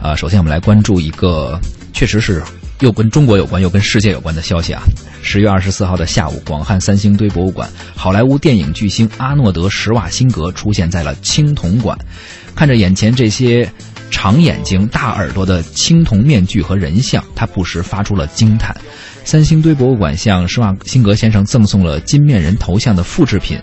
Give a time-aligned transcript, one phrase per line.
[0.00, 1.60] 啊，首先我们来关注一个，
[1.92, 2.42] 确实是
[2.80, 4.82] 又跟中国有关又跟世界有关的消息啊。
[5.22, 11.98] 十月二十四号的下午，广汉三星堆博物馆，好莱坞电影巨星阿诺德·施瓦辛格出现在了青铜馆，
[12.54, 13.70] 看着眼前这些
[14.10, 18.74] 长眼睛、大耳朵的青铜面具和人像，他不时发出了惊叹。
[19.24, 23.60] 三星堆博物馆向施瓦辛格先生赠送了金面人头像的复制品。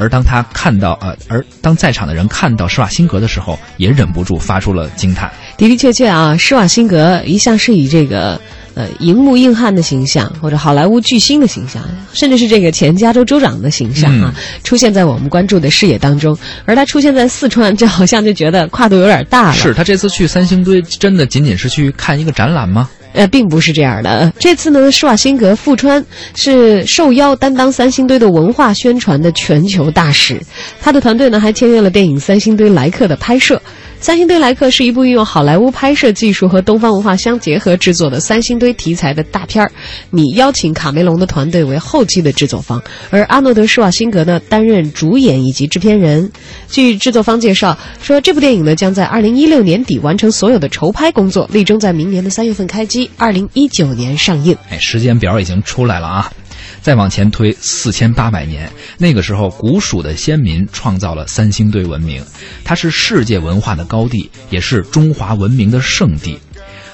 [0.00, 5.32] 而当他看到呃，而当在场的人看到施瓦辛格的时候，也忍不住发出了惊叹。
[5.58, 8.40] 的的确确啊，施瓦辛格一向是以这个
[8.74, 14.32] 呃荧幕硬汉的形象，或者好莱坞巨星的形象，甚至是这个前加州州长的形象啊，
[14.62, 16.38] 出现在我们关注的视野当中。
[16.64, 19.54] 而他出现在四川，这好像就觉得跨度有点大了。
[19.54, 22.88] 是他这次去三星堆，真的仅仅是去看一个展览吗？
[23.14, 24.32] 呃，并不是这样的。
[24.38, 26.04] 这次呢，施瓦辛格赴川
[26.36, 30.40] 是受邀担当三星堆的文化宣传的全球大使，
[30.80, 33.60] 他的团队呢还签约了电影《三星堆来客》的拍摄。
[34.00, 39.70] 三星堆来客是一部运用好莱坞拍摄技术和东方文化相结合制作的三星堆题材的大片儿。
[40.10, 46.30] 你邀请卡梅隆的团队为后期的制作方，而阿诺德施瓦辛格呢担任主演以及制片人。
[46.68, 54.56] 据制作方介绍说，这部电影呢将在二零一六年底完成所有的筹拍工作，力争在明年的三月份开机，二零一九年上映。
[54.70, 56.32] 哎，时间表已经出来了啊。
[56.80, 62.24] 再往前推四千八百年，那个时候古蜀的先民创造了三星堆文明，
[62.64, 66.38] 它是世界文化的高地，也是中华文明的圣地。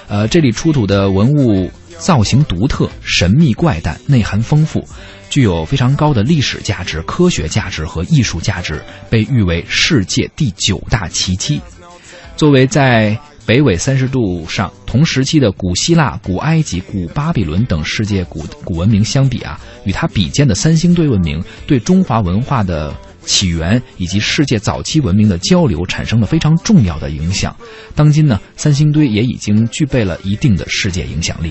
[0.08, 4.86] 呃，这里出土的文物造型独特、神秘怪诞、内涵丰富，
[5.30, 11.60] 具有非常高的历史价值、科学价值和艺术价值，被誉为世界第九大奇迹。
[12.36, 27.56] 作为在北纬三十度上，同时期的古希腊、古埃及、古巴比伦等世界古古文明相比啊，与它比肩的三星堆文明，对中华文化的起源以及世界早期文明的交流产生了非常重要的影响。
[27.96, 31.50] 当今呢，三星堆也已经具备了一定的世界影响力。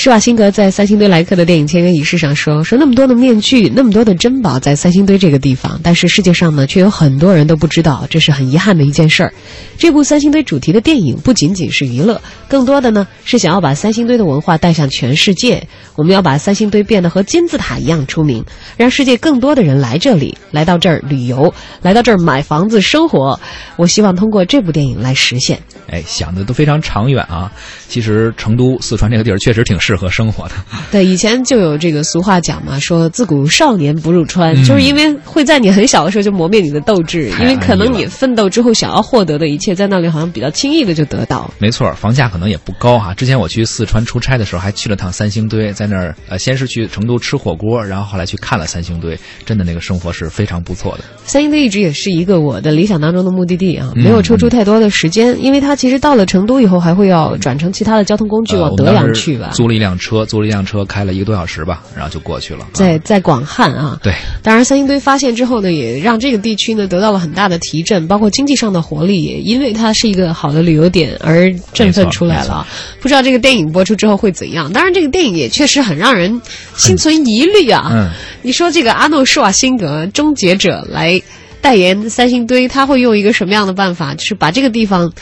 [0.00, 9.32] 施瓦辛格在三星堆来客的电影签约仪式上说：“说那么多的面具，那么多的珍宝在三星堆这个地方，但是世界上呢，却有很多人都不知道，这是很遗憾的一件事儿。
[9.76, 15.66] 这部三星堆主题的电影不仅仅是娱乐，更多的呢是想要把三星堆的文化带向全世界。
[15.96, 18.44] 我们要把三星堆变得和金字塔一样出名，
[18.76, 21.52] 让世界更多的人来这里，来到这儿旅游，
[21.82, 23.40] 来到这儿买房子生活。
[23.74, 25.58] 我希望通过这部电影来实现。
[25.88, 27.50] 哎，想的都非常长远啊。
[27.88, 30.54] 其实成都、四川这个地儿确实挺。”适合生活的，
[30.92, 41.50] 对，以前就有这个俗话讲嘛，说自古少年不入川，就是因为会在你很小的时候就磨灭你的斗志，因为可能你奋斗之后想要获得的一切，在那里好像比较轻易的就得到。
[41.58, 43.14] 没错，房价可能也不高哈。
[43.14, 51.04] 之前我去四川出差的时候，还去了趟三星堆，在那儿呃，先是去成都吃火锅，然后后来去看了三星堆，真的那个生活是非常不错的。
[51.24, 59.48] 三星堆一直也是一个我的理想当中的目的地啊，没有抽出太多的时间，因为它其实到了成都以后，还会要转乘其他的交通工具往德阳去吧。
[59.52, 62.66] 租了一辆车，租了一辆车，开了一个多小时吧，然后就过去了。
[62.72, 64.12] 在在广汉啊，对。
[64.42, 72.66] 当然，三星堆发现之后呢，也让这个地区呢得到了很大的提振，包括经济上的活力，也因为它是一个好的旅游点而振奋出来了。
[73.00, 74.72] 不知道这个电影播出之后会怎样？
[74.72, 76.42] 当然，这个电影也确实很让人
[76.74, 77.88] 心存疑虑啊。
[77.92, 78.10] 嗯。
[78.42, 81.22] 你说这个阿诺施瓦辛格终结者来
[81.60, 84.14] 代言三星堆，他会用一个什么样的办法？
[84.14, 85.12] 就是把这个地方。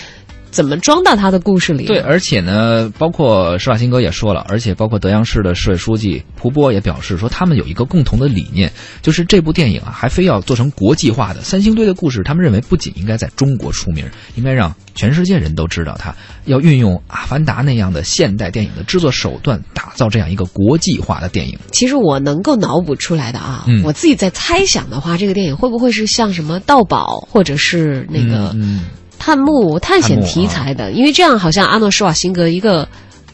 [0.57, 1.85] 怎么装到他的故事里？
[1.85, 8.73] 对，而且呢，包括施瓦辛格也说了，而且包括德阳市的市委书记蒲波也表示说，他们有一个共同的理念，
[9.03, 12.23] 就是这部电影啊，还非要做成国际化的三星堆的故事。
[12.25, 16.15] 他们认为不仅应该在中国出名，应该让全世界人都知道它。
[16.47, 21.59] 要运用《阿凡达》那样的现代电影的制作手段，打造这样一个国际化的电影。
[21.71, 28.57] 其实我能够脑补出来的啊，我自己在猜想的话，这个电影会不会是像什么盗宝，或者是那个？
[29.19, 32.89] 探墓探险题材的，因为这样好像阿诺施瓦辛格一个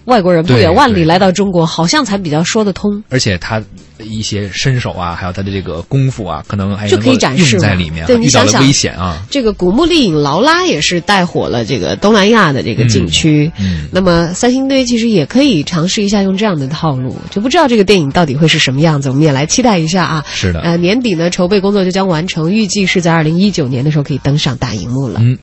[0.06, 3.02] 外国人不远万里来到中国，好像才比较说得通。
[3.08, 3.62] 而且他
[4.02, 8.04] 一些身手啊，还有他的这个功夫啊，可能还就可以展示在里面。
[8.06, 9.22] 对你想想，危险啊！
[9.30, 13.52] 这个古墓丽影劳拉也是带火了这个东南亚的这个景区。
[13.60, 19.08] 嗯，那么三星堆其实也可以尝试一下用这样的套路，就不知道这个电影到底会是什么样子。
[19.08, 20.24] 我们也来期待一下啊！
[20.34, 25.20] 是的，呃，年底呢筹备工作就将完成，预计是在二零一九年的时候可以登上大荧幕了。
[25.22, 25.30] 嗯。